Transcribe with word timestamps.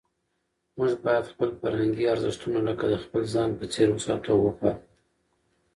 موږ 0.77 0.91
باید 1.05 1.31
خپل 1.31 1.49
فرهنګي 1.59 2.05
ارزښتونه 2.13 2.59
لکه 2.67 2.85
د 2.91 2.95
خپل 3.03 3.21
ځان 3.33 3.49
په 3.59 3.65
څېر 3.73 3.87
وساتو 3.91 4.29
او 4.33 4.39
وپالو. 4.45 4.81